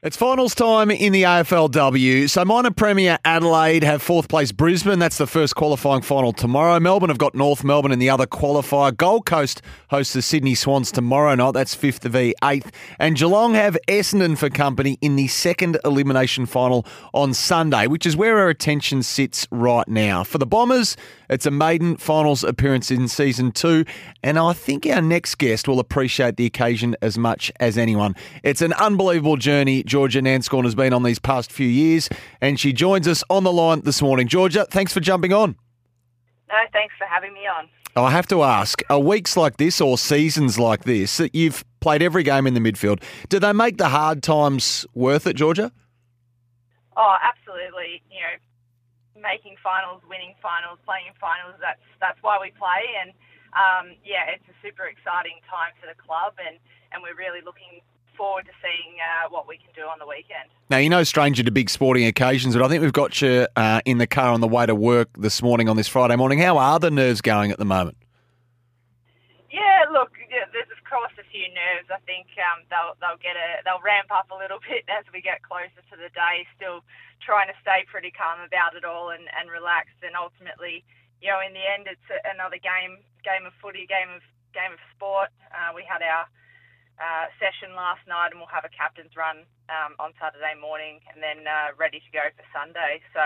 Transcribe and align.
It's 0.00 0.16
finals 0.16 0.54
time 0.54 0.92
in 0.92 1.12
the 1.12 1.24
AFLW. 1.24 2.30
So 2.30 2.44
minor 2.44 2.70
premier 2.70 3.18
Adelaide 3.24 3.82
have 3.82 4.00
fourth 4.00 4.28
place 4.28 4.52
Brisbane. 4.52 5.00
That's 5.00 5.18
the 5.18 5.26
first 5.26 5.56
qualifying 5.56 6.02
final 6.02 6.32
tomorrow. 6.32 6.78
Melbourne 6.78 7.08
have 7.08 7.18
got 7.18 7.34
North 7.34 7.64
Melbourne 7.64 7.90
in 7.90 7.98
the 7.98 8.08
other 8.08 8.24
qualifier. 8.24 8.96
Gold 8.96 9.26
Coast 9.26 9.60
hosts 9.90 10.12
the 10.12 10.22
Sydney 10.22 10.54
Swans 10.54 10.92
tomorrow 10.92 11.34
night. 11.34 11.50
That's 11.50 11.74
fifth 11.74 12.04
v 12.04 12.32
eighth. 12.44 12.70
And 13.00 13.16
Geelong 13.16 13.54
have 13.54 13.76
Essendon 13.88 14.38
for 14.38 14.48
company 14.48 14.98
in 15.00 15.16
the 15.16 15.26
second 15.26 15.80
elimination 15.84 16.46
final 16.46 16.86
on 17.12 17.34
Sunday, 17.34 17.88
which 17.88 18.06
is 18.06 18.16
where 18.16 18.38
our 18.38 18.50
attention 18.50 19.02
sits 19.02 19.48
right 19.50 19.88
now. 19.88 20.22
For 20.22 20.38
the 20.38 20.46
Bombers, 20.46 20.96
it's 21.28 21.46
a 21.46 21.50
maiden 21.50 21.96
finals 21.96 22.44
appearance 22.44 22.90
in 22.90 23.08
season 23.08 23.52
two, 23.52 23.84
and 24.22 24.38
I 24.38 24.52
think 24.52 24.86
our 24.86 25.02
next 25.02 25.36
guest 25.36 25.68
will 25.68 25.80
appreciate 25.80 26.36
the 26.36 26.46
occasion 26.46 26.96
as 27.02 27.18
much 27.18 27.52
as 27.60 27.78
anyone. 27.78 28.14
It's 28.42 28.62
an 28.62 28.72
unbelievable 28.74 29.36
journey 29.36 29.82
Georgia 29.82 30.20
Nanscawen 30.20 30.64
has 30.64 30.74
been 30.74 30.92
on 30.92 31.02
these 31.02 31.18
past 31.18 31.52
few 31.52 31.68
years, 31.68 32.08
and 32.40 32.58
she 32.58 32.72
joins 32.72 33.06
us 33.08 33.22
on 33.30 33.44
the 33.44 33.52
line 33.52 33.82
this 33.82 34.00
morning. 34.02 34.28
Georgia, 34.28 34.66
thanks 34.70 34.92
for 34.92 35.00
jumping 35.00 35.32
on. 35.32 35.56
No, 36.48 36.56
thanks 36.72 36.94
for 36.98 37.06
having 37.06 37.34
me 37.34 37.46
on. 37.46 37.68
I 37.96 38.10
have 38.10 38.26
to 38.28 38.42
ask, 38.42 38.82
are 38.90 39.00
weeks 39.00 39.36
like 39.36 39.56
this 39.56 39.80
or 39.80 39.98
seasons 39.98 40.58
like 40.58 40.84
this 40.84 41.16
that 41.16 41.34
you've 41.34 41.64
played 41.80 42.02
every 42.02 42.22
game 42.22 42.46
in 42.46 42.54
the 42.54 42.60
midfield, 42.60 43.02
do 43.28 43.38
they 43.38 43.52
make 43.52 43.76
the 43.76 43.88
hard 43.88 44.22
times 44.22 44.86
worth 44.94 45.26
it, 45.26 45.34
Georgia? 45.34 45.72
Oh, 46.96 47.16
absolutely. 47.22 48.02
You 48.10 48.20
know, 48.20 48.36
making 49.20 49.56
finals, 49.62 50.02
winning 50.08 50.34
finals, 50.42 50.78
playing 50.84 51.10
in 51.10 51.16
finals. 51.20 51.56
That's 51.60 51.82
that's 52.00 52.18
why 52.22 52.38
we 52.40 52.50
play, 52.54 52.84
and 53.02 53.10
um, 53.54 53.96
yeah, 54.04 54.30
it's 54.30 54.46
a 54.48 54.56
super 54.62 54.86
exciting 54.86 55.40
time 55.48 55.74
for 55.80 55.86
the 55.86 55.98
club, 55.98 56.38
and 56.38 56.58
and 56.92 57.02
we're 57.02 57.18
really 57.18 57.40
looking 57.44 57.82
forward 58.18 58.44
to 58.46 58.52
seeing 58.60 58.98
uh, 58.98 59.30
what 59.30 59.46
we 59.46 59.56
can 59.56 59.70
do 59.74 59.82
on 59.82 59.98
the 59.98 60.06
weekend. 60.06 60.50
Now, 60.68 60.78
you're 60.78 60.90
no 60.90 61.04
stranger 61.04 61.42
to 61.44 61.52
big 61.52 61.70
sporting 61.70 62.04
occasions, 62.04 62.56
but 62.56 62.64
I 62.64 62.68
think 62.68 62.82
we've 62.82 62.92
got 62.92 63.22
you 63.22 63.46
uh, 63.54 63.80
in 63.86 63.98
the 63.98 64.08
car 64.08 64.34
on 64.34 64.40
the 64.40 64.48
way 64.48 64.66
to 64.66 64.74
work 64.74 65.08
this 65.16 65.40
morning 65.40 65.68
on 65.68 65.76
this 65.76 65.86
Friday 65.86 66.16
morning. 66.16 66.40
How 66.40 66.58
are 66.58 66.80
the 66.80 66.90
nerves 66.90 67.22
going 67.22 67.52
at 67.52 67.58
the 67.58 67.64
moment? 67.64 67.96
Yeah, 69.50 69.86
look, 69.92 70.12
there's 70.28 70.68
of 70.68 70.82
course 70.84 71.12
a 71.16 71.24
few 71.30 71.46
nerves. 71.54 71.88
I 71.88 72.02
think 72.04 72.26
um, 72.36 72.66
they'll 72.68 72.98
they'll 73.00 73.22
get 73.22 73.38
a 73.38 73.62
they'll 73.64 73.80
ramp 73.80 74.10
up 74.10 74.28
a 74.30 74.36
little 74.36 74.58
bit 74.68 74.84
as 74.90 75.06
we 75.14 75.22
get 75.22 75.42
closer 75.46 75.80
to 75.90 75.96
the 75.96 76.10
day. 76.12 76.44
Still 76.56 76.82
trying 77.22 77.48
to 77.48 77.56
stay 77.60 77.84
pretty 77.86 78.10
calm 78.10 78.40
about 78.40 78.74
it 78.78 78.84
all 78.84 79.10
and, 79.10 79.26
and 79.34 79.50
relaxed. 79.50 80.00
And 80.02 80.14
ultimately, 80.14 80.84
you 81.20 81.28
know, 81.28 81.40
in 81.42 81.52
the 81.52 81.64
end, 81.64 81.90
it's 81.90 82.08
another 82.24 82.58
game 82.58 83.02
game 83.26 83.44
of 83.46 83.54
footy, 83.60 83.86
game 83.86 84.10
of 84.14 84.22
game 84.54 84.72
of 84.72 84.82
sport. 84.94 85.30
Uh, 85.50 85.74
we 85.74 85.84
had 85.84 86.00
our 86.00 86.26
uh, 86.98 87.26
session 87.38 87.74
last 87.74 88.02
night, 88.06 88.34
and 88.34 88.38
we'll 88.40 88.50
have 88.50 88.66
a 88.66 88.72
captain's 88.72 89.14
run 89.14 89.46
um, 89.70 89.94
on 89.98 90.14
Saturday 90.18 90.58
morning, 90.58 90.98
and 91.12 91.22
then 91.22 91.46
uh, 91.46 91.74
ready 91.78 92.02
to 92.02 92.10
go 92.10 92.26
for 92.34 92.46
Sunday. 92.50 93.02
So 93.14 93.22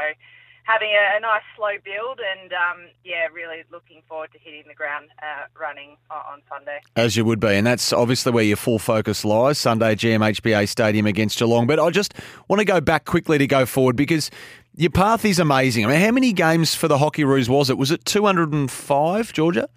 having 0.64 0.90
a, 0.90 1.16
a 1.16 1.20
nice 1.20 1.42
slow 1.56 1.72
build 1.84 2.20
and 2.20 2.52
um, 2.52 2.88
yeah, 3.04 3.26
really 3.32 3.62
looking 3.70 4.02
forward 4.08 4.30
to 4.32 4.38
hitting 4.38 4.64
the 4.68 4.74
ground 4.74 5.08
uh, 5.20 5.46
running 5.58 5.96
on, 6.10 6.42
Sunday. 6.48 6.80
As 6.96 7.16
you 7.16 7.24
would 7.24 7.40
be, 7.40 7.48
and 7.48 7.66
that's 7.66 7.92
obviously 7.92 8.32
where 8.32 8.44
your 8.44 8.56
full 8.56 8.78
focus 8.78 9.24
lies 9.24 9.58
Sunday, 9.58 9.94
GMHBA 9.94 10.68
Stadium 10.68 11.06
against 11.06 11.38
Geelong. 11.38 11.66
But 11.66 11.78
I 11.78 11.90
just 11.90 12.14
want 12.48 12.60
to 12.60 12.64
go 12.64 12.80
back 12.80 13.04
quickly 13.04 13.38
to 13.38 13.46
go 13.46 13.66
forward 13.66 13.96
because 13.96 14.30
your 14.76 14.90
path 14.90 15.24
is 15.24 15.38
amazing. 15.38 15.84
I 15.84 15.88
mean, 15.88 16.00
how 16.00 16.10
many 16.10 16.32
games 16.32 16.74
for 16.74 16.88
the 16.88 16.98
Hockeyroos 16.98 17.48
was 17.48 17.70
it? 17.70 17.78
Was 17.78 17.90
it 17.90 18.04
205, 18.04 19.32
Georgia? 19.32 19.68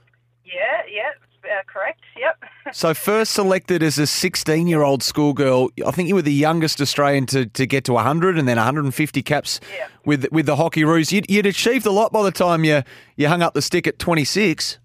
Uh, 1.55 1.61
correct. 1.67 2.01
Yep. 2.17 2.43
so 2.73 2.93
first 2.93 3.33
selected 3.33 3.83
as 3.83 3.97
a 3.99 4.03
16-year-old 4.03 5.03
schoolgirl, 5.03 5.69
I 5.85 5.91
think 5.91 6.09
you 6.09 6.15
were 6.15 6.21
the 6.21 6.33
youngest 6.33 6.81
Australian 6.81 7.25
to, 7.27 7.45
to 7.45 7.65
get 7.65 7.85
to 7.85 7.93
100 7.93 8.37
and 8.37 8.47
then 8.47 8.57
150 8.57 9.21
caps 9.21 9.59
yeah. 9.77 9.87
with 10.05 10.25
with 10.31 10.45
the 10.45 10.55
Hockeyroos. 10.55 11.11
You'd, 11.11 11.29
you'd 11.29 11.45
achieved 11.45 11.85
a 11.85 11.91
lot 11.91 12.11
by 12.11 12.23
the 12.23 12.31
time 12.31 12.63
you 12.63 12.83
you 13.15 13.27
hung 13.27 13.41
up 13.41 13.53
the 13.53 13.61
stick 13.61 13.87
at 13.87 13.99
26. 13.99 14.79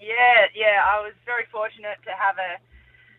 Yeah, 0.00 0.08
yeah, 0.54 0.82
I 0.84 1.00
was 1.00 1.14
very 1.24 1.46
fortunate 1.50 1.98
to 2.04 2.12
have 2.18 2.36
a 2.36 2.58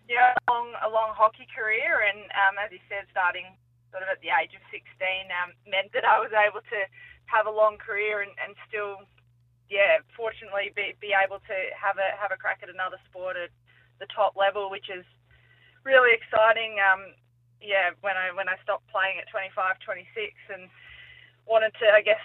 you 0.09 0.15
know 0.15 0.29
a 0.29 0.51
long 0.51 0.67
a 0.83 0.89
long 0.89 1.15
hockey 1.15 1.47
career, 1.55 2.03
and 2.03 2.19
um, 2.35 2.59
as 2.63 2.71
you 2.71 2.79
said, 2.89 3.07
starting 3.09 3.45
sort 3.91 4.03
of 4.03 4.09
at 4.09 4.19
the 4.21 4.33
age 4.33 4.51
of 4.57 4.61
16 4.73 4.83
um, 5.31 5.53
meant 5.69 5.93
that 5.93 6.03
I 6.03 6.19
was 6.19 6.33
able 6.33 6.61
to 6.61 6.79
have 7.29 7.45
a 7.45 7.53
long 7.53 7.77
career 7.77 8.21
and, 8.21 8.33
and 8.41 8.57
still 8.67 9.05
yeah, 9.73 10.05
fortunately 10.13 10.69
be, 10.77 10.93
be 11.01 11.17
able 11.17 11.41
to 11.49 11.57
have 11.73 11.97
a 11.97 12.13
have 12.13 12.29
a 12.29 12.37
crack 12.37 12.61
at 12.61 12.69
another 12.69 13.01
sport 13.09 13.33
at 13.33 13.49
the 13.97 14.05
top 14.13 14.37
level, 14.37 14.69
which 14.69 14.93
is 14.93 15.01
really 15.81 16.13
exciting. 16.13 16.77
Um, 16.77 17.17
yeah, 17.57 17.97
when 18.05 18.13
I 18.13 18.29
when 18.37 18.45
I 18.45 18.61
stopped 18.61 18.85
playing 18.93 19.17
at 19.17 19.25
25, 19.33 19.81
26, 19.81 20.37
and 20.53 20.69
wanted 21.49 21.73
to, 21.81 21.89
I 21.89 22.05
guess, 22.05 22.21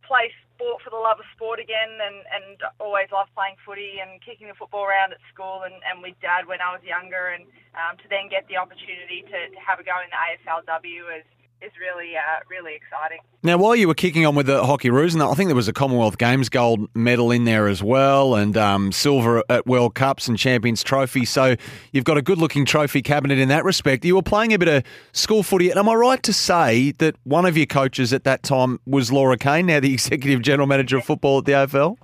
play 0.00 0.32
sport 0.56 0.80
for 0.80 0.88
the 0.88 0.96
love 0.96 1.20
of 1.20 1.28
sport 1.36 1.60
again, 1.60 1.92
and 2.00 2.24
and 2.32 2.56
always 2.80 3.12
loved 3.12 3.36
playing 3.36 3.60
footy 3.68 4.00
and 4.00 4.16
kicking 4.24 4.48
the 4.48 4.56
football 4.56 4.88
around 4.88 5.12
at 5.12 5.20
school 5.28 5.68
and, 5.68 5.76
and 5.84 6.00
with 6.00 6.16
dad 6.24 6.48
when 6.48 6.64
I 6.64 6.72
was 6.72 6.80
younger, 6.80 7.36
and 7.36 7.44
um, 7.76 8.00
to 8.00 8.08
then 8.08 8.32
get 8.32 8.48
the 8.48 8.56
opportunity 8.56 9.28
to, 9.28 9.38
to 9.52 9.60
have 9.60 9.76
a 9.76 9.84
go 9.84 10.00
in 10.00 10.08
the 10.08 10.16
AFLW 10.16 11.20
as 11.20 11.26
is 11.64 11.72
really 11.80 12.16
uh, 12.16 12.40
really 12.50 12.74
exciting. 12.74 13.18
Now, 13.42 13.58
while 13.58 13.74
you 13.74 13.88
were 13.88 13.94
kicking 13.94 14.26
on 14.26 14.34
with 14.34 14.46
the 14.46 14.62
Hockeyroos, 14.62 15.14
and 15.14 15.22
I 15.22 15.34
think 15.34 15.48
there 15.48 15.56
was 15.56 15.68
a 15.68 15.72
Commonwealth 15.72 16.18
Games 16.18 16.48
gold 16.48 16.88
medal 16.94 17.30
in 17.30 17.44
there 17.44 17.68
as 17.68 17.82
well, 17.82 18.34
and 18.34 18.56
um, 18.56 18.92
silver 18.92 19.42
at 19.48 19.66
World 19.66 19.94
Cups 19.94 20.28
and 20.28 20.38
Champions 20.38 20.82
Trophy. 20.82 21.24
So 21.24 21.56
you've 21.92 22.04
got 22.04 22.18
a 22.18 22.22
good-looking 22.22 22.64
trophy 22.64 23.02
cabinet 23.02 23.38
in 23.38 23.48
that 23.48 23.64
respect. 23.64 24.04
You 24.04 24.16
were 24.16 24.22
playing 24.22 24.52
a 24.52 24.58
bit 24.58 24.68
of 24.68 24.84
school 25.12 25.42
footy, 25.42 25.70
and 25.70 25.78
am 25.78 25.88
I 25.88 25.94
right 25.94 26.22
to 26.22 26.32
say 26.32 26.92
that 26.98 27.16
one 27.24 27.46
of 27.46 27.56
your 27.56 27.66
coaches 27.66 28.12
at 28.12 28.24
that 28.24 28.42
time 28.42 28.80
was 28.86 29.12
Laura 29.12 29.36
Kane, 29.36 29.66
now 29.66 29.80
the 29.80 29.92
executive 29.94 30.42
general 30.42 30.66
manager 30.66 30.98
of 30.98 31.04
football 31.04 31.38
at 31.38 31.44
the 31.44 31.52
AFL? 31.52 31.96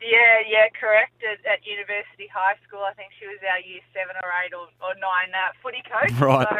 Yeah, 0.00 0.40
yeah, 0.48 0.66
correct. 0.80 1.20
At, 1.20 1.44
at, 1.44 1.60
University 1.66 2.26
High 2.32 2.56
School, 2.66 2.80
I 2.80 2.94
think 2.94 3.12
she 3.20 3.28
was 3.28 3.36
our 3.44 3.60
year 3.60 3.84
seven 3.92 4.16
or 4.24 4.32
eight 4.40 4.52
or, 4.56 4.64
or 4.80 4.96
nine 4.96 5.28
uh, 5.36 5.52
footy 5.62 5.84
coach. 5.84 6.16
Right. 6.18 6.48
So 6.48 6.56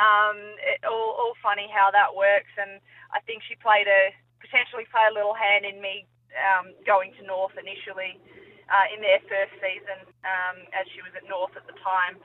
um, 0.00 0.36
it, 0.62 0.84
all, 0.84 1.16
all 1.18 1.34
funny 1.42 1.68
how 1.68 1.90
that 1.90 2.14
works, 2.14 2.52
and 2.56 2.80
I 3.12 3.20
think 3.24 3.42
she 3.44 3.56
played 3.60 3.88
a 3.88 4.14
potentially 4.40 4.84
played 4.90 5.12
a 5.12 5.14
little 5.14 5.36
hand 5.36 5.64
in 5.64 5.80
me 5.80 6.04
um, 6.34 6.74
going 6.84 7.12
to 7.16 7.22
North 7.24 7.54
initially 7.54 8.18
uh, 8.72 8.86
in 8.94 9.04
their 9.04 9.20
first 9.28 9.52
season, 9.60 10.00
um, 10.24 10.64
as 10.72 10.88
she 10.96 11.04
was 11.04 11.12
at 11.12 11.28
North 11.28 11.52
at 11.56 11.66
the 11.68 11.76
time, 11.84 12.16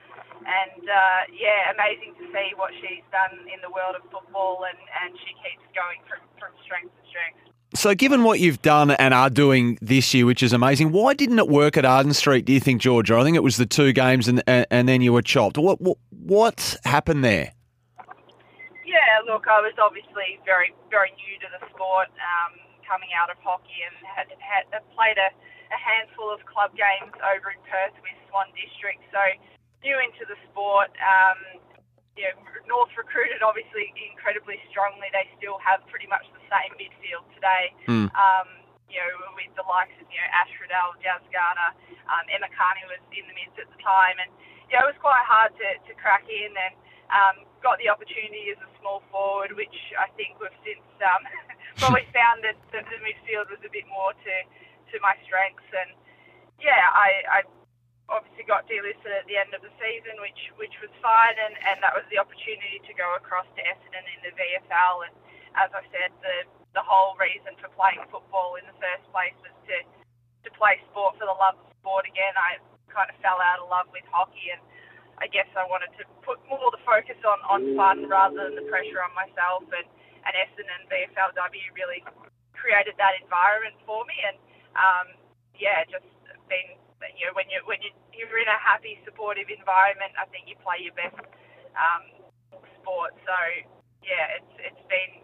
and 0.48 0.84
uh, 0.88 1.22
yeah, 1.36 1.76
amazing 1.76 2.16
to 2.16 2.26
see 2.32 2.56
what 2.56 2.72
she's 2.80 3.04
done 3.12 3.46
in 3.52 3.60
the 3.62 3.70
world 3.70 4.00
of 4.00 4.04
football, 4.10 4.64
and, 4.64 4.80
and 5.04 5.12
she 5.28 5.36
keeps 5.44 5.66
going 5.76 6.00
from, 6.08 6.24
from 6.40 6.52
strength 6.64 6.94
to 6.96 7.04
strength. 7.10 7.48
So, 7.76 7.94
given 7.94 8.24
what 8.24 8.40
you've 8.40 8.62
done 8.62 8.92
and 8.92 9.14
are 9.14 9.30
doing 9.30 9.78
this 9.82 10.14
year, 10.14 10.26
which 10.26 10.42
is 10.42 10.54
amazing, 10.54 10.94
why 10.94 11.14
didn't 11.14 11.38
it 11.38 11.50
work 11.50 11.76
at 11.76 11.84
Arden 11.84 12.14
Street? 12.14 12.46
Do 12.46 12.54
you 12.54 12.62
think, 12.62 12.82
Georgia? 12.82 13.18
I 13.18 13.24
think 13.24 13.36
it 13.36 13.44
was 13.44 13.58
the 13.58 13.66
two 13.66 13.92
games, 13.92 14.28
and 14.28 14.42
and, 14.48 14.66
and 14.72 14.88
then 14.88 15.02
you 15.02 15.12
were 15.12 15.22
chopped. 15.22 15.58
What, 15.58 15.82
what 15.82 15.98
what 16.12 16.78
happened 16.86 17.26
there? 17.26 17.52
Look, 19.28 19.44
I 19.52 19.60
was 19.60 19.76
obviously 19.76 20.40
very, 20.48 20.72
very 20.88 21.12
new 21.20 21.36
to 21.44 21.52
the 21.52 21.60
sport, 21.76 22.08
um, 22.16 22.56
coming 22.88 23.12
out 23.12 23.28
of 23.28 23.36
hockey, 23.44 23.84
and 23.84 23.96
had, 24.08 24.32
had 24.40 24.64
played 24.96 25.20
a, 25.20 25.30
a 25.68 25.80
handful 25.80 26.32
of 26.32 26.40
club 26.48 26.72
games 26.80 27.12
over 27.20 27.52
in 27.52 27.60
Perth 27.68 27.92
with 28.00 28.16
Swan 28.32 28.48
District. 28.56 29.04
So 29.12 29.20
new 29.84 30.00
into 30.00 30.24
the 30.24 30.40
sport. 30.48 30.96
Um, 31.04 31.60
you 32.16 32.26
know, 32.26 32.40
North 32.66 32.96
recruited 32.98 33.46
obviously 33.46 33.94
incredibly 34.00 34.58
strongly. 34.72 35.12
They 35.14 35.30
still 35.38 35.62
have 35.62 35.86
pretty 35.92 36.10
much 36.10 36.26
the 36.34 36.42
same 36.50 36.74
midfield 36.80 37.28
today. 37.38 37.76
Mm. 37.86 38.10
Um, 38.16 38.48
you 38.88 38.98
know, 38.98 39.36
with 39.36 39.52
the 39.60 39.68
likes 39.68 39.94
of 40.00 40.08
you 40.08 40.18
know 40.18 40.30
Ash 40.32 40.50
Riddell, 40.58 40.96
Jazz 41.04 41.22
Garner, 41.30 41.76
um, 42.08 42.26
Emma 42.32 42.48
Kearney 42.48 42.88
was 42.88 43.04
in 43.12 43.28
the 43.28 43.36
mids 43.36 43.54
at 43.60 43.68
the 43.68 43.80
time, 43.84 44.18
and 44.24 44.32
yeah, 44.72 44.82
it 44.82 44.88
was 44.88 44.98
quite 45.04 45.22
hard 45.28 45.52
to, 45.60 45.68
to 45.88 45.92
crack 46.00 46.26
in 46.26 46.52
and 46.56 46.74
um, 47.12 47.48
got 47.64 47.80
the 47.80 47.90
opportunity 47.90 48.52
as 48.52 48.60
a 48.60 48.70
small 48.80 49.04
forward, 49.12 49.56
which 49.56 49.76
I 49.96 50.12
think 50.20 50.40
we've 50.40 50.54
since 50.64 50.84
um, 51.04 51.24
probably 51.82 52.08
found 52.16 52.44
that 52.44 52.58
the, 52.72 52.84
the 52.84 53.00
midfield 53.04 53.52
was 53.52 53.62
a 53.64 53.72
bit 53.72 53.88
more 53.88 54.12
to, 54.14 54.36
to 54.92 54.96
my 55.00 55.16
strengths. 55.24 55.68
And 55.72 55.96
yeah, 56.60 56.92
I, 56.92 57.10
I 57.28 57.40
obviously 58.12 58.44
got 58.48 58.68
delisted 58.68 59.12
at 59.12 59.28
the 59.28 59.40
end 59.40 59.56
of 59.56 59.64
the 59.64 59.72
season, 59.80 60.20
which 60.20 60.52
which 60.60 60.76
was 60.84 60.92
fine, 61.00 61.36
and, 61.36 61.56
and 61.68 61.80
that 61.84 61.96
was 61.96 62.08
the 62.12 62.20
opportunity 62.20 62.84
to 62.88 62.94
go 62.96 63.16
across 63.16 63.48
to 63.56 63.62
Essendon 63.64 64.06
in 64.16 64.20
the 64.24 64.34
VFL. 64.36 65.08
And 65.08 65.14
as 65.56 65.72
I 65.72 65.84
said, 65.92 66.12
the 66.24 66.48
the 66.76 66.84
whole 66.84 67.16
reason 67.18 67.56
for 67.58 67.72
playing 67.74 68.04
football 68.12 68.60
in 68.60 68.68
the 68.68 68.78
first 68.78 69.08
place 69.12 69.36
was 69.42 69.56
to 69.72 69.78
to 70.46 70.50
play 70.56 70.80
sport 70.92 71.16
for 71.20 71.28
the 71.28 71.36
love 71.36 71.60
of 71.60 71.68
sport 71.80 72.08
again. 72.08 72.36
I 72.36 72.60
kind 72.92 73.12
of 73.12 73.18
fell 73.20 73.40
out 73.44 73.60
of 73.60 73.68
love 73.70 73.92
with 73.92 74.08
hockey 74.10 74.50
and 74.50 74.64
I 75.18 75.26
guess 75.28 75.50
I 75.58 75.66
wanted 75.66 75.90
to 75.98 76.06
put 76.22 76.37
focus 76.88 77.20
on, 77.28 77.40
on 77.52 77.62
fun 77.76 78.08
rather 78.08 78.48
than 78.48 78.56
the 78.56 78.66
pressure 78.72 79.04
on 79.04 79.12
myself. 79.12 79.68
And, 79.76 79.86
and 80.24 80.34
Essendon 80.34 80.72
and 80.72 80.88
VFLW 80.88 81.66
really 81.76 82.02
created 82.56 82.96
that 82.98 83.20
environment 83.20 83.76
for 83.84 84.08
me. 84.08 84.16
And 84.24 84.38
um, 84.80 85.08
yeah, 85.60 85.84
just 85.92 86.08
been 86.48 86.80
you 87.20 87.28
know 87.28 87.36
when 87.36 87.48
you 87.52 87.60
when 87.68 87.84
you 87.84 87.92
you're 88.16 88.40
in 88.42 88.50
a 88.50 88.58
happy, 88.58 88.98
supportive 89.06 89.52
environment, 89.52 90.16
I 90.18 90.26
think 90.34 90.50
you 90.50 90.58
play 90.64 90.82
your 90.82 90.96
best 90.98 91.20
um, 91.78 92.04
So 93.28 93.38
yeah, 94.02 94.40
it's 94.40 94.54
it's 94.58 94.86
been 94.90 95.22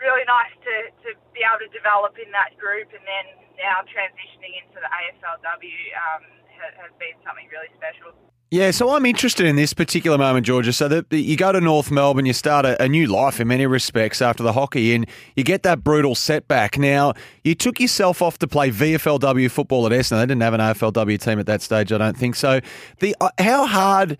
really 0.00 0.24
nice 0.24 0.54
to, 0.64 0.74
to 1.04 1.08
be 1.36 1.44
able 1.44 1.60
to 1.60 1.70
develop 1.76 2.16
in 2.16 2.32
that 2.32 2.56
group, 2.56 2.88
and 2.94 3.04
then 3.04 3.26
now 3.60 3.84
transitioning 3.84 4.56
into 4.64 4.80
the 4.80 4.88
AFLW 4.88 5.80
um, 5.92 6.24
has, 6.56 6.72
has 6.88 6.92
been 6.96 7.16
something 7.20 7.48
really 7.52 7.68
special. 7.76 8.16
Yeah, 8.52 8.72
so 8.72 8.90
I'm 8.90 9.06
interested 9.06 9.46
in 9.46 9.54
this 9.54 9.72
particular 9.72 10.18
moment, 10.18 10.44
Georgia. 10.44 10.72
So 10.72 10.88
that 10.88 11.12
you 11.12 11.36
go 11.36 11.52
to 11.52 11.60
North 11.60 11.92
Melbourne, 11.92 12.26
you 12.26 12.32
start 12.32 12.66
a, 12.66 12.82
a, 12.82 12.88
new 12.88 13.06
life 13.06 13.38
in 13.38 13.46
many 13.46 13.64
respects 13.64 14.20
after 14.20 14.42
the 14.42 14.54
hockey, 14.54 14.92
and 14.92 15.06
you 15.36 15.44
get 15.44 15.62
that 15.62 15.84
brutal 15.84 16.16
setback. 16.16 16.76
Now, 16.76 17.14
you 17.44 17.54
took 17.54 17.78
yourself 17.78 18.20
off 18.20 18.38
to 18.38 18.48
play 18.48 18.70
VFLW 18.72 19.48
football 19.52 19.86
at 19.86 19.92
Essendon. 19.92 20.18
They 20.18 20.26
didn't 20.26 20.42
have 20.42 20.54
an 20.54 20.60
AFLW 20.60 21.20
team 21.20 21.38
at 21.38 21.46
that 21.46 21.62
stage, 21.62 21.92
I 21.92 21.98
don't 21.98 22.16
think. 22.16 22.34
So, 22.34 22.58
the 22.98 23.14
uh, 23.20 23.30
how 23.38 23.66
hard 23.66 24.18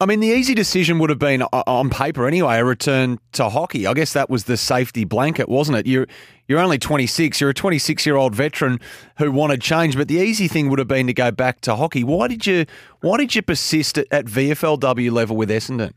I 0.00 0.06
mean, 0.06 0.20
the 0.20 0.28
easy 0.28 0.54
decision 0.54 1.00
would 1.00 1.10
have 1.10 1.18
been 1.18 1.42
on 1.42 1.90
paper 1.90 2.28
anyway, 2.28 2.58
a 2.58 2.64
return 2.64 3.18
to 3.32 3.48
hockey. 3.48 3.84
I 3.84 3.94
guess 3.94 4.12
that 4.12 4.30
was 4.30 4.44
the 4.44 4.56
safety 4.56 5.02
blanket, 5.02 5.48
wasn't 5.48 5.78
it? 5.78 5.86
You're 5.88 6.06
you're 6.46 6.60
only 6.60 6.78
26. 6.78 7.40
You're 7.40 7.50
a 7.50 7.54
26 7.54 8.06
year 8.06 8.14
old 8.14 8.32
veteran 8.32 8.78
who 9.18 9.32
wanted 9.32 9.60
change, 9.60 9.96
but 9.96 10.06
the 10.06 10.18
easy 10.18 10.46
thing 10.46 10.70
would 10.70 10.78
have 10.78 10.86
been 10.86 11.08
to 11.08 11.12
go 11.12 11.32
back 11.32 11.60
to 11.62 11.74
hockey. 11.74 12.04
Why 12.04 12.28
did 12.28 12.46
you 12.46 12.64
Why 13.00 13.16
did 13.16 13.34
you 13.34 13.42
persist 13.42 13.98
at, 13.98 14.06
at 14.12 14.26
VFLW 14.26 15.10
level 15.10 15.36
with 15.36 15.50
Essendon? 15.50 15.92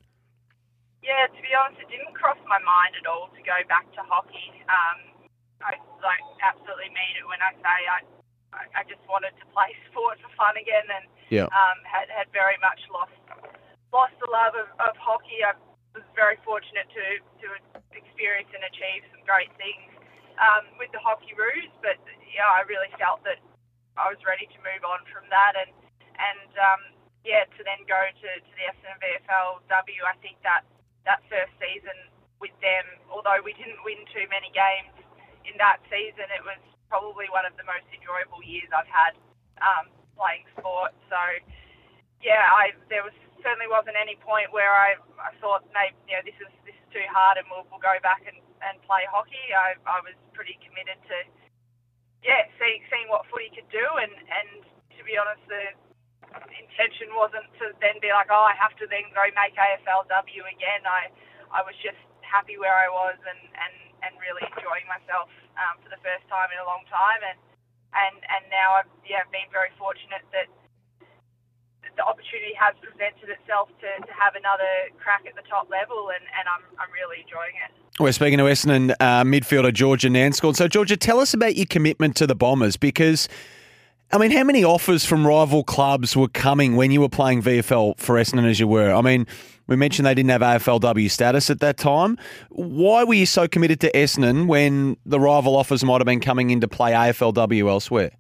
Yeah, 1.04 1.28
to 1.28 1.42
be 1.42 1.54
honest, 1.54 1.82
it 1.82 1.90
didn't 1.94 2.16
cross 2.16 2.38
my 2.50 2.58
mind 2.58 2.98
at 2.98 3.06
all 3.06 3.30
to 3.38 3.42
go 3.46 3.58
back 3.70 3.86
to 3.94 4.02
hockey. 4.02 4.50
Um, 4.66 5.30
I 5.62 5.78
like 6.02 6.26
absolutely 6.42 6.90
mean 6.90 7.22
it 7.22 7.28
when 7.30 7.38
I 7.46 7.54
say 7.54 7.78
I 7.86 8.02
I 8.52 8.82
just 8.90 9.06
wanted 9.06 9.38
to 9.38 9.46
play 9.54 9.78
sport 9.94 10.18
for 10.26 10.34
fun 10.34 10.58
again, 10.58 10.90
and 10.90 11.06
yeah. 11.30 11.46
um, 11.54 11.78
had 11.86 12.10
had 12.10 12.26
very 12.34 12.58
much 12.66 12.82
lost 12.90 13.14
lost 13.92 14.16
the 14.24 14.32
love 14.32 14.56
of, 14.56 14.68
of 14.80 14.96
hockey. 14.96 15.44
I 15.44 15.56
was 15.94 16.04
very 16.16 16.40
fortunate 16.48 16.88
to, 16.96 17.06
to 17.44 17.48
experience 17.92 18.50
and 18.56 18.64
achieve 18.64 19.04
some 19.12 19.24
great 19.28 19.52
things 19.60 19.92
um, 20.40 20.72
with 20.80 20.90
the 20.96 21.02
hockey 21.04 21.36
roos, 21.36 21.70
but 21.84 22.00
yeah, 22.32 22.48
I 22.48 22.64
really 22.66 22.90
felt 22.96 23.22
that 23.28 23.40
I 24.00 24.08
was 24.08 24.20
ready 24.24 24.48
to 24.48 24.60
move 24.64 24.88
on 24.88 25.04
from 25.12 25.28
that, 25.28 25.60
and 25.60 25.72
and 26.16 26.52
um, 26.56 26.82
yeah, 27.28 27.44
to 27.46 27.62
then 27.68 27.84
go 27.86 28.00
to, 28.00 28.30
to 28.40 28.52
the 28.56 28.66
Essendon 28.72 28.98
VFLW. 29.04 30.02
I 30.08 30.16
think 30.24 30.40
that 30.48 30.64
that 31.04 31.22
first 31.28 31.52
season 31.60 31.96
with 32.40 32.56
them, 32.64 32.86
although 33.12 33.44
we 33.44 33.54
didn't 33.54 33.84
win 33.86 34.02
too 34.10 34.26
many 34.32 34.50
games 34.56 34.96
in 35.46 35.54
that 35.60 35.84
season, 35.92 36.26
it 36.34 36.42
was 36.42 36.58
probably 36.90 37.30
one 37.30 37.46
of 37.46 37.54
the 37.60 37.68
most 37.68 37.86
enjoyable 37.94 38.42
years 38.42 38.70
I've 38.74 38.90
had 38.90 39.14
um, 39.62 39.92
playing 40.18 40.48
sport. 40.58 40.96
So 41.12 41.20
yeah, 42.24 42.48
I 42.50 42.74
there 42.90 43.04
was 43.06 43.16
certainly 43.44 43.70
wasn't 43.70 43.98
any 43.98 44.18
point 44.22 44.50
where 44.54 44.72
I, 44.72 44.98
I 45.20 45.34
thought, 45.42 45.66
maybe 45.74 45.98
you 46.10 46.16
know, 46.18 46.24
this 46.26 46.38
is 46.42 46.52
this 46.66 46.78
is 46.78 46.88
too 46.94 47.06
hard 47.12 47.38
and 47.38 47.46
we'll, 47.50 47.66
we'll 47.70 47.84
go 47.84 47.98
back 48.02 48.26
and, 48.26 48.38
and 48.66 48.78
play 48.86 49.06
hockey. 49.10 49.42
I, 49.54 49.78
I 49.86 50.00
was 50.02 50.16
pretty 50.34 50.58
committed 50.62 50.98
to, 51.12 51.18
yeah, 52.24 52.48
seeing 52.62 52.82
seeing 52.90 53.10
what 53.10 53.28
footy 53.30 53.52
could 53.54 53.70
do, 53.70 53.86
and 54.02 54.14
and 54.14 54.66
to 54.98 55.02
be 55.04 55.18
honest, 55.18 55.42
the 55.50 55.74
intention 56.56 57.12
wasn't 57.18 57.48
to 57.60 57.76
then 57.84 58.00
be 58.00 58.14
like, 58.14 58.32
oh, 58.32 58.46
I 58.48 58.56
have 58.56 58.76
to 58.80 58.88
then 58.88 59.10
go 59.12 59.26
make 59.36 59.58
AFLW 59.58 60.44
again. 60.48 60.84
I 60.88 61.12
I 61.52 61.62
was 61.66 61.76
just 61.84 62.00
happy 62.24 62.56
where 62.56 62.76
I 62.76 62.88
was 62.88 63.20
and 63.28 63.42
and 63.58 63.76
and 64.02 64.14
really 64.18 64.46
enjoying 64.56 64.88
myself 64.90 65.30
um, 65.60 65.78
for 65.84 65.90
the 65.92 66.02
first 66.02 66.26
time 66.32 66.50
in 66.54 66.60
a 66.62 66.68
long 66.68 66.88
time, 66.88 67.22
and 67.26 67.38
and 67.94 68.16
and 68.22 68.44
now 68.50 68.82
I've 68.82 68.92
yeah 69.04 69.28
been 69.30 69.50
very 69.52 69.74
fortunate 69.76 70.24
that 70.32 70.48
opportunity 72.12 72.52
has 72.60 72.76
presented 72.84 73.32
itself 73.32 73.72
to, 73.80 73.90
to 74.04 74.12
have 74.12 74.36
another 74.36 74.92
crack 75.00 75.24
at 75.24 75.36
the 75.40 75.48
top 75.48 75.72
level, 75.72 76.12
and, 76.12 76.24
and 76.36 76.46
I'm, 76.52 76.64
I'm 76.76 76.92
really 76.92 77.24
enjoying 77.24 77.56
it. 77.64 77.72
We're 78.00 78.12
speaking 78.12 78.38
to 78.40 78.46
Essendon 78.46 78.92
uh, 79.00 79.24
midfielder 79.24 79.74
Georgia 79.74 80.10
Nanscawen. 80.10 80.56
So, 80.56 80.68
Georgia, 80.68 80.98
tell 80.98 81.20
us 81.20 81.34
about 81.34 81.56
your 81.56 81.66
commitment 81.66 82.16
to 82.18 82.28
the 82.28 82.36
Bombers 82.36 82.76
because, 82.76 83.30
I 84.12 84.18
mean, 84.18 84.32
how 84.32 84.44
many 84.44 84.64
offers 84.64 85.06
from 85.06 85.26
rival 85.26 85.64
clubs 85.64 86.16
were 86.16 86.28
coming 86.28 86.76
when 86.76 86.92
you 86.92 87.00
were 87.00 87.10
playing 87.10 87.42
VFL 87.44 87.98
for 87.98 88.16
Essendon 88.16 88.50
as 88.50 88.60
you 88.60 88.68
were? 88.68 88.92
I 88.94 89.02
mean, 89.02 89.28
we 89.68 89.76
mentioned 89.76 90.06
they 90.06 90.14
didn't 90.14 90.32
have 90.32 90.42
AFLW 90.42 91.10
status 91.10 91.50
at 91.50 91.60
that 91.60 91.78
time. 91.78 92.18
Why 92.50 93.04
were 93.04 93.14
you 93.14 93.26
so 93.26 93.48
committed 93.48 93.80
to 93.82 93.92
Essendon 93.94 94.48
when 94.48 94.98
the 95.06 95.20
rival 95.20 95.56
offers 95.56 95.84
might 95.84 96.02
have 96.02 96.06
been 96.06 96.20
coming 96.20 96.50
in 96.50 96.60
to 96.62 96.68
play 96.68 96.92
AFLW 96.92 97.70
elsewhere? 97.70 98.12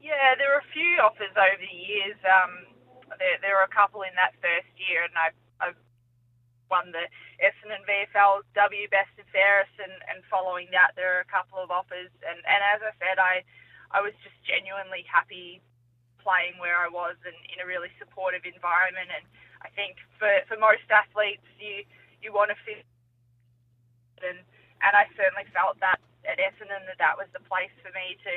Yeah, 0.00 0.34
there 0.38 0.48
were 0.48 0.60
a 0.60 0.72
few 0.72 0.96
offers 1.04 1.34
over 1.36 1.58
the 1.60 1.76
years. 1.76 2.16
Um, 2.24 2.64
there, 3.18 3.38
there 3.42 3.54
were 3.58 3.66
a 3.66 3.74
couple 3.74 4.02
in 4.02 4.14
that 4.16 4.34
first 4.40 4.70
year, 4.78 5.04
and 5.04 5.14
I, 5.18 5.34
I 5.60 5.74
won 6.70 6.92
the 6.92 7.06
Essendon 7.42 7.82
VFLW 7.84 8.88
Best 8.90 9.12
and 9.18 9.28
Fairest, 9.30 9.74
and, 9.78 9.92
and 10.08 10.24
following 10.30 10.68
that, 10.72 10.94
there 10.94 11.18
are 11.18 11.24
a 11.24 11.30
couple 11.32 11.58
of 11.58 11.70
offers. 11.70 12.12
And, 12.24 12.38
and 12.44 12.60
as 12.74 12.80
I 12.84 12.92
said, 13.00 13.18
I, 13.18 13.42
I 13.90 14.00
was 14.00 14.14
just 14.22 14.36
genuinely 14.44 15.04
happy 15.08 15.60
playing 16.20 16.60
where 16.60 16.76
I 16.76 16.90
was 16.90 17.16
and 17.24 17.36
in 17.48 17.62
a 17.62 17.66
really 17.66 17.90
supportive 17.96 18.44
environment. 18.44 19.08
And 19.08 19.24
I 19.64 19.72
think 19.72 19.96
for, 20.20 20.28
for 20.44 20.60
most 20.60 20.84
athletes, 20.92 21.46
you, 21.56 21.88
you 22.20 22.30
want 22.34 22.52
to 22.52 22.58
fit. 22.66 22.84
And, 24.20 24.42
and 24.82 24.92
I 24.92 25.06
certainly 25.14 25.46
felt 25.54 25.78
that 25.80 26.02
at 26.26 26.36
Essendon 26.42 26.84
that 26.90 26.98
that 26.98 27.16
was 27.16 27.30
the 27.32 27.42
place 27.46 27.72
for 27.80 27.94
me 27.94 28.18
to 28.20 28.34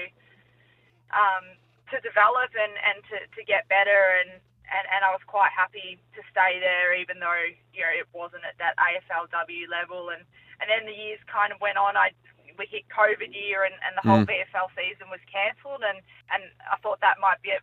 um, 1.11 1.59
to 1.91 1.99
develop 1.99 2.55
and, 2.55 2.71
and 2.79 2.97
to, 3.11 3.17
to 3.35 3.41
get 3.43 3.67
better 3.67 4.15
and, 4.23 4.39
and, 4.71 4.85
and 4.87 5.03
I 5.03 5.11
was 5.11 5.21
quite 5.27 5.51
happy 5.51 5.99
to 6.15 6.21
stay 6.31 6.57
there 6.63 6.95
even 6.95 7.19
though 7.19 7.43
you 7.75 7.83
know 7.83 7.91
it 7.91 8.07
wasn't 8.15 8.47
at 8.47 8.55
that 8.63 8.79
AFLW 8.79 9.67
level. 9.67 10.09
And, 10.09 10.23
and 10.63 10.71
then 10.71 10.87
the 10.87 10.95
years 10.95 11.19
kind 11.27 11.51
of 11.51 11.59
went 11.59 11.77
on. 11.77 11.99
I 11.99 12.15
we 12.59 12.67
hit 12.67 12.87
COVID 12.91 13.31
year 13.31 13.63
and, 13.63 13.75
and 13.81 13.95
the 13.95 14.03
whole 14.03 14.23
mm. 14.23 14.29
VFL 14.29 14.69
season 14.75 15.07
was 15.07 15.23
cancelled. 15.27 15.83
And, 15.87 16.03
and 16.31 16.43
I 16.67 16.75
thought 16.83 16.99
that 16.99 17.17
might 17.17 17.39
be 17.41 17.55
a, 17.55 17.61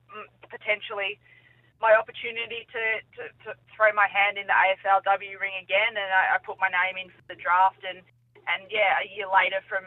potentially 0.48 1.20
my 1.78 1.94
opportunity 1.94 2.66
to, 2.72 2.84
to, 3.20 3.22
to 3.46 3.48
throw 3.70 3.92
my 3.92 4.08
hand 4.10 4.40
in 4.40 4.48
the 4.48 4.56
AFLW 4.56 5.38
ring 5.38 5.54
again. 5.60 5.94
And 5.94 6.10
I, 6.10 6.36
I 6.36 6.38
put 6.40 6.58
my 6.58 6.72
name 6.72 6.98
in 6.98 7.12
for 7.12 7.24
the 7.28 7.38
draft. 7.38 7.84
And 7.84 8.02
and 8.48 8.64
yeah 8.72 8.96
a 9.04 9.06
year 9.12 9.28
later 9.28 9.60
from 9.68 9.84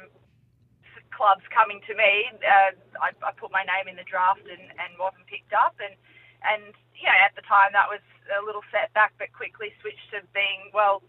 clubs 1.09 1.43
coming 1.51 1.81
to 1.89 1.93
me, 1.97 2.29
uh, 2.39 2.71
I, 3.01 3.11
I 3.25 3.31
put 3.35 3.51
my 3.51 3.65
name 3.65 3.89
in 3.91 3.97
the 3.97 4.07
draft 4.07 4.45
and, 4.47 4.71
and 4.79 4.95
wasn't 4.95 5.27
picked 5.27 5.51
up. 5.51 5.75
And, 5.81 5.97
and, 6.41 6.73
you 6.97 7.05
know, 7.05 7.17
at 7.21 7.33
the 7.37 7.45
time 7.45 7.73
that 7.73 7.89
was 7.89 8.01
a 8.29 8.41
little 8.41 8.65
setback, 8.73 9.13
but 9.17 9.33
quickly 9.33 9.73
switched 9.81 10.09
to 10.13 10.25
being, 10.33 10.73
well, 10.73 11.01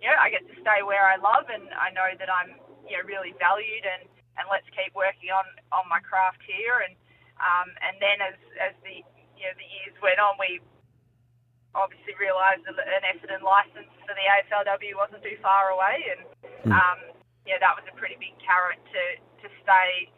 you 0.00 0.06
know, 0.06 0.16
I 0.16 0.30
get 0.30 0.46
to 0.46 0.56
stay 0.62 0.80
where 0.86 1.04
I 1.04 1.18
love 1.18 1.50
and 1.50 1.68
I 1.74 1.90
know 1.90 2.08
that 2.16 2.30
I'm, 2.30 2.56
you 2.86 2.96
know, 2.96 3.04
really 3.04 3.34
valued 3.36 3.84
and, 3.84 4.06
and 4.38 4.46
let's 4.46 4.68
keep 4.70 4.94
working 4.94 5.34
on, 5.34 5.44
on 5.74 5.84
my 5.90 5.98
craft 6.00 6.40
here. 6.46 6.86
And, 6.86 6.94
um, 7.42 7.68
and 7.82 7.98
then 7.98 8.22
as, 8.22 8.38
as 8.62 8.74
the, 8.86 9.02
you 9.34 9.44
know, 9.44 9.54
the 9.58 9.68
years 9.82 9.96
went 9.98 10.22
on, 10.22 10.38
we 10.38 10.62
obviously 11.74 12.14
realised 12.16 12.64
that 12.64 12.78
an 12.78 13.04
Essendon 13.04 13.42
licence 13.42 13.90
for 14.06 14.14
the 14.14 14.24
AFLW 14.24 14.94
wasn't 14.96 15.22
too 15.26 15.36
far 15.42 15.74
away. 15.74 16.14
And, 16.14 16.22
hmm. 16.64 16.72
um, 16.72 16.98
yeah, 17.44 17.58
that 17.58 17.74
was 17.74 17.84
a 17.90 17.94
pretty 17.98 18.16
big 18.16 18.38
carrot 18.38 18.80
to, 18.94 19.02
to 19.42 19.46
stay 19.64 20.12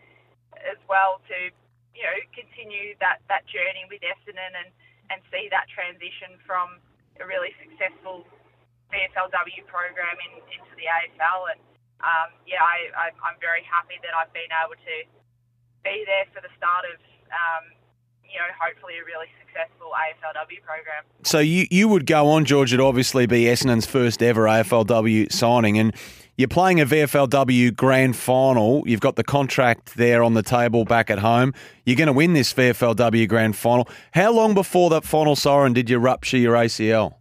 as 0.66 0.78
well 0.90 1.25
to 1.30 1.50
you 1.94 2.04
know 2.04 2.16
continue 2.35 2.94
that 3.00 3.23
that 3.28 3.47
journey 3.47 3.85
with 3.88 4.02
Essendon 4.02 4.52
and 4.54 4.70
and 5.11 5.18
see 5.32 5.50
that 5.50 5.66
transition 5.70 6.38
from 6.47 6.78
a 7.18 7.25
really 7.26 7.52
successful 7.59 8.25
VFLW 8.90 9.66
program 9.66 10.16
in, 10.23 10.42
into 10.50 10.73
the 10.78 10.87
AFL 10.87 11.54
and 11.54 11.61
um, 12.02 12.28
yeah 12.47 12.62
I, 12.62 12.90
I 12.94 13.06
I'm 13.23 13.38
very 13.42 13.62
happy 13.66 13.99
that 14.02 14.14
I've 14.14 14.32
been 14.32 14.50
able 14.50 14.78
to 14.78 14.97
be 15.82 16.04
there 16.06 16.26
for 16.32 16.40
the 16.40 16.52
start 16.56 16.85
of 16.88 16.99
um, 17.30 17.75
you 18.30 18.38
know, 18.38 18.47
hopefully 18.62 18.94
a 19.02 19.04
really 19.04 19.26
successful 19.42 19.90
AFLW 19.90 20.62
program. 20.62 21.02
So 21.25 21.38
you, 21.40 21.66
you 21.70 21.88
would 21.88 22.06
go 22.06 22.28
on, 22.28 22.44
George, 22.44 22.70
to 22.70 22.82
obviously 22.82 23.26
be 23.26 23.44
Essendon's 23.44 23.87
first 23.87 24.23
ever 24.23 24.44
AFLW 24.44 25.32
signing. 25.32 25.78
And 25.78 25.94
you're 26.40 26.49
playing 26.49 26.80
a 26.80 26.87
VFLW 26.87 27.76
grand 27.76 28.16
final. 28.16 28.82
You've 28.87 29.04
got 29.04 29.16
the 29.16 29.23
contract 29.23 29.97
there 29.97 30.25
on 30.25 30.32
the 30.32 30.42
table 30.42 30.87
back 30.87 31.11
at 31.11 31.18
home. 31.18 31.52
You're 31.85 32.00
going 32.00 32.09
to 32.09 32.16
win 32.16 32.32
this 32.32 32.54
VFLW 32.54 33.28
grand 33.28 33.56
final. 33.56 33.87
How 34.16 34.32
long 34.32 34.54
before 34.54 34.88
that 34.88 35.04
final 35.04 35.37
siren 35.37 35.75
did 35.75 35.90
you 35.90 35.99
rupture 35.99 36.38
your 36.38 36.56
ACL? 36.56 37.12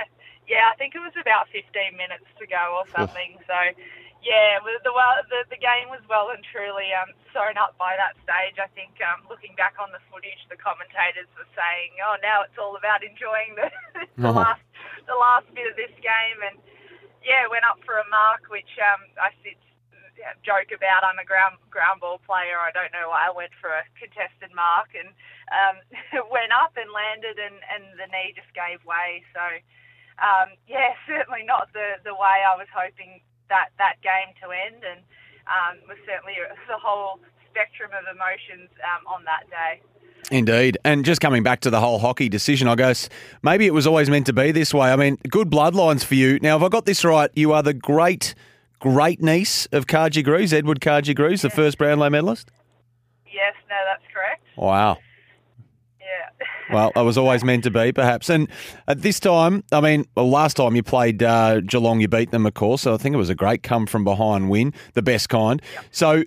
yeah, 0.48 0.72
I 0.72 0.76
think 0.80 0.94
it 0.94 1.04
was 1.04 1.12
about 1.20 1.52
15 1.52 1.68
minutes 2.00 2.24
to 2.40 2.46
go 2.48 2.80
or 2.80 2.88
something. 2.96 3.36
so 3.44 3.52
yeah, 4.24 4.56
the, 4.64 4.80
the 4.88 5.42
the 5.50 5.60
game 5.60 5.92
was 5.92 6.00
well 6.08 6.30
and 6.32 6.40
truly 6.40 6.94
um, 6.96 7.12
sewn 7.34 7.58
up 7.60 7.76
by 7.76 7.92
that 8.00 8.16
stage. 8.24 8.56
I 8.56 8.72
think 8.72 8.96
um, 9.04 9.20
looking 9.28 9.52
back 9.58 9.76
on 9.76 9.92
the 9.92 10.00
footage, 10.08 10.38
the 10.48 10.56
commentators 10.56 11.28
were 11.36 11.50
saying, 11.52 11.98
"Oh, 12.00 12.16
now 12.22 12.46
it's 12.46 12.54
all 12.54 12.78
about 12.78 13.02
enjoying 13.02 13.58
the, 13.58 13.68
the 14.22 14.30
uh-huh. 14.30 14.54
last 14.56 14.64
the 15.10 15.18
last 15.18 15.50
bit 15.52 15.66
of 15.66 15.74
this 15.74 15.92
game." 15.98 16.38
And 16.38 16.56
yeah, 17.24 17.48
went 17.50 17.66
up 17.66 17.80
for 17.86 17.98
a 17.98 18.06
mark, 18.10 18.50
which 18.50 18.70
um, 18.82 19.02
I 19.18 19.30
sit, 19.42 19.58
joke 20.46 20.70
about. 20.74 21.02
I'm 21.02 21.18
a 21.18 21.26
ground 21.26 21.58
ground 21.70 22.02
ball 22.02 22.20
player. 22.22 22.60
I 22.60 22.70
don't 22.70 22.92
know 22.92 23.10
why 23.10 23.26
I 23.26 23.34
went 23.34 23.54
for 23.58 23.70
a 23.72 23.86
contested 23.98 24.54
mark 24.54 24.92
and 24.94 25.10
um, 25.50 25.76
went 26.34 26.52
up 26.52 26.76
and 26.76 26.90
landed, 26.92 27.38
and 27.38 27.58
and 27.70 27.96
the 27.98 28.06
knee 28.10 28.34
just 28.36 28.50
gave 28.54 28.82
way. 28.84 29.24
So 29.34 29.42
um, 30.20 30.58
yeah, 30.68 30.92
certainly 31.08 31.46
not 31.46 31.72
the, 31.72 32.02
the 32.04 32.14
way 32.14 32.44
I 32.44 32.58
was 32.58 32.68
hoping 32.68 33.22
that, 33.48 33.72
that 33.78 34.02
game 34.04 34.34
to 34.42 34.52
end, 34.52 34.84
and 34.84 35.00
um, 35.48 35.80
was 35.88 36.00
certainly 36.04 36.36
the 36.68 36.80
whole 36.80 37.22
spectrum 37.48 37.92
of 37.92 38.04
emotions 38.08 38.68
um, 38.84 39.04
on 39.08 39.24
that 39.24 39.48
day. 39.48 39.80
Indeed. 40.30 40.78
And 40.84 41.04
just 41.04 41.20
coming 41.20 41.42
back 41.42 41.60
to 41.60 41.70
the 41.70 41.80
whole 41.80 41.98
hockey 41.98 42.28
decision, 42.28 42.68
I 42.68 42.74
guess 42.74 43.08
maybe 43.42 43.66
it 43.66 43.74
was 43.74 43.86
always 43.86 44.08
meant 44.08 44.26
to 44.26 44.32
be 44.32 44.52
this 44.52 44.72
way. 44.72 44.92
I 44.92 44.96
mean, 44.96 45.16
good 45.28 45.50
bloodlines 45.50 46.04
for 46.04 46.14
you. 46.14 46.38
Now, 46.40 46.56
if 46.56 46.62
I 46.62 46.68
got 46.68 46.86
this 46.86 47.04
right, 47.04 47.30
you 47.34 47.52
are 47.52 47.62
the 47.62 47.74
great, 47.74 48.34
great 48.78 49.20
niece 49.20 49.66
of 49.72 49.86
Carji 49.86 50.24
Greeves, 50.24 50.52
Edward 50.52 50.80
Carji 50.80 51.14
Greeves, 51.14 51.42
the 51.42 51.50
first 51.50 51.76
Brownlow 51.78 52.10
medalist? 52.10 52.50
Yes, 53.26 53.54
no, 53.68 53.76
that's 53.86 54.04
correct. 54.12 54.42
Wow. 54.56 54.98
Yeah. 56.00 56.46
Well, 56.74 56.92
it 56.94 57.02
was 57.02 57.18
always 57.18 57.42
meant 57.44 57.64
to 57.64 57.70
be, 57.70 57.92
perhaps. 57.92 58.30
And 58.30 58.48
at 58.86 59.02
this 59.02 59.18
time, 59.18 59.64
I 59.72 59.80
mean, 59.80 60.06
well, 60.14 60.30
last 60.30 60.56
time 60.56 60.76
you 60.76 60.82
played 60.82 61.22
uh, 61.22 61.60
Geelong, 61.60 62.00
you 62.00 62.08
beat 62.08 62.30
them, 62.30 62.46
of 62.46 62.54
course. 62.54 62.82
So 62.82 62.94
I 62.94 62.96
think 62.96 63.14
it 63.14 63.18
was 63.18 63.30
a 63.30 63.34
great 63.34 63.62
come 63.62 63.86
from 63.86 64.04
behind 64.04 64.50
win, 64.50 64.72
the 64.94 65.02
best 65.02 65.28
kind. 65.28 65.60
Yep. 65.74 65.84
So 65.90 66.24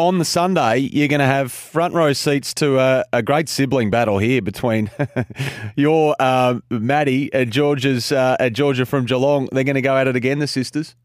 on 0.00 0.18
the 0.18 0.24
Sunday, 0.24 0.78
you're 0.78 1.08
going 1.08 1.20
to 1.20 1.26
have 1.26 1.52
front 1.52 1.92
row 1.92 2.12
seats 2.12 2.54
to 2.54 2.78
a, 2.78 3.04
a 3.12 3.22
great 3.22 3.48
sibling 3.48 3.90
battle 3.90 4.18
here 4.18 4.40
between 4.40 4.90
your 5.76 6.16
uh, 6.18 6.58
Maddie 6.70 7.32
and 7.32 7.52
Georgia's 7.52 8.10
uh, 8.10 8.36
Georgia 8.52 8.86
from 8.86 9.04
Geelong. 9.04 9.48
They're 9.52 9.64
going 9.64 9.76
to 9.76 9.84
go 9.84 9.96
at 9.96 10.08
it 10.08 10.16
again, 10.16 10.38
the 10.38 10.48
sisters. 10.48 10.96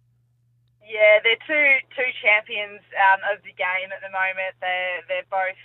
Yeah, 0.88 1.20
they're 1.24 1.44
two 1.44 1.68
two 1.92 2.10
champions 2.24 2.80
um, 2.96 3.20
of 3.36 3.44
the 3.44 3.52
game 3.52 3.92
at 3.92 4.00
the 4.00 4.12
moment. 4.16 4.56
They're 4.64 5.04
they're 5.12 5.28
both 5.28 5.60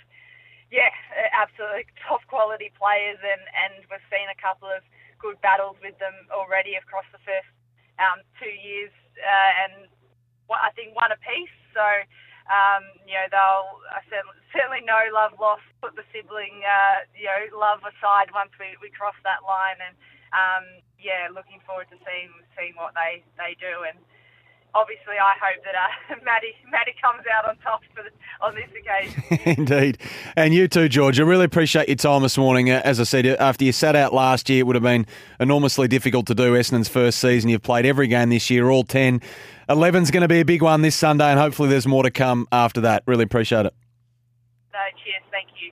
yeah 0.67 0.91
absolutely 1.31 1.87
top 2.03 2.27
quality 2.27 2.71
players, 2.75 3.17
and 3.23 3.43
and 3.63 3.79
we've 3.87 4.03
seen 4.11 4.27
a 4.27 4.35
couple 4.35 4.67
of 4.67 4.83
good 5.23 5.39
battles 5.39 5.79
with 5.79 5.97
them 6.03 6.13
already 6.35 6.75
across 6.75 7.07
the 7.15 7.21
first 7.23 7.47
um, 7.95 8.19
two 8.43 8.51
years, 8.51 8.91
uh, 9.23 9.51
and 9.63 9.87
I 10.51 10.75
think 10.75 10.99
one 10.99 11.15
apiece. 11.15 11.55
So 11.71 11.85
um, 12.49 12.83
you 13.05 13.13
know, 13.13 13.27
they'll 13.29 13.69
certainly, 14.09 14.37
certainly 14.53 14.83
no 14.85 14.97
love 15.13 15.37
lost. 15.37 15.65
Put 15.81 15.97
the 15.97 16.05
sibling, 16.13 16.61
uh, 16.61 17.05
you 17.17 17.25
know, 17.25 17.57
love 17.57 17.81
aside 17.81 18.29
once 18.33 18.53
we, 18.61 18.77
we 18.81 18.93
cross 18.93 19.17
that 19.25 19.41
line, 19.41 19.81
and 19.81 19.97
um, 20.33 20.65
yeah, 21.01 21.29
looking 21.33 21.61
forward 21.65 21.89
to 21.89 21.97
seeing 22.05 22.29
seeing 22.53 22.77
what 22.77 22.93
they, 22.93 23.25
they 23.37 23.57
do. 23.57 23.85
And 23.85 23.97
obviously, 24.73 25.15
I 25.21 25.33
hope 25.41 25.63
that 25.63 25.75
uh, 25.75 26.15
Maddie 26.25 26.53
Maddie 26.71 26.95
comes 27.01 27.23
out 27.27 27.47
on 27.49 27.57
top 27.57 27.81
for 27.95 28.03
the, 28.03 28.09
on 28.45 28.55
this 28.55 28.69
occasion. 28.69 29.55
Indeed, 29.59 29.97
and 30.35 30.53
you 30.53 30.67
too, 30.67 30.87
George. 30.89 31.19
I 31.19 31.23
really 31.23 31.45
appreciate 31.45 31.87
your 31.87 31.95
time 31.97 32.21
this 32.21 32.37
morning. 32.37 32.69
Uh, 32.69 32.81
As 32.83 32.99
I 32.99 33.03
said, 33.03 33.25
after 33.25 33.63
you 33.65 33.71
sat 33.71 33.95
out 33.95 34.13
last 34.13 34.49
year, 34.49 34.59
it 34.59 34.67
would 34.67 34.75
have 34.75 34.83
been 34.83 35.05
enormously 35.39 35.87
difficult 35.87 36.27
to 36.27 36.35
do 36.35 36.53
Essendon's 36.53 36.89
first 36.89 37.19
season. 37.19 37.49
You've 37.49 37.63
played 37.63 37.85
every 37.85 38.07
game 38.07 38.29
this 38.29 38.49
year, 38.49 38.69
all 38.69 38.83
ten. 38.83 39.21
11's 39.69 40.11
going 40.11 40.21
to 40.21 40.27
be 40.27 40.41
a 40.41 40.45
big 40.45 40.61
one 40.61 40.81
this 40.81 40.95
Sunday, 40.95 41.25
and 41.31 41.39
hopefully 41.39 41.69
there's 41.69 41.87
more 41.87 42.03
to 42.03 42.11
come 42.11 42.45
after 42.51 42.81
that. 42.81 43.03
Really 43.05 43.23
appreciate 43.23 43.65
it. 43.65 43.73
No, 44.73 44.79
cheers. 45.01 45.23
Thank 45.31 45.47
you. 45.61 45.71